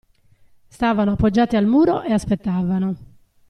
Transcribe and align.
Stavano 0.67 1.11
appoggiati 1.11 1.57
al 1.57 1.67
muro 1.67 2.01
e 2.01 2.11
aspettavano. 2.11 2.95